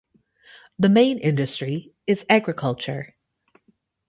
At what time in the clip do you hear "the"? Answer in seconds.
0.79-0.89